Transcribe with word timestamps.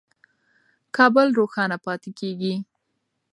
کابل 0.95 1.27
روښانه 1.39 1.77
پاتې 1.85 2.11
کېږي. 2.19 2.55